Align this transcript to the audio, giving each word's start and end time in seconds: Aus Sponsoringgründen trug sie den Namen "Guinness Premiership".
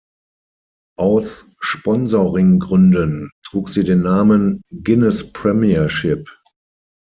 Aus 0.97 1.45
Sponsoringgründen 1.59 3.29
trug 3.45 3.69
sie 3.69 3.83
den 3.83 4.01
Namen 4.01 4.63
"Guinness 4.83 5.31
Premiership". 5.31 6.27